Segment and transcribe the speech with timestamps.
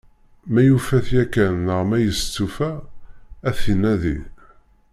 [0.53, 2.71] Ma yufa-t yakan neɣ ma yestufa
[3.47, 4.17] ad t-inadi.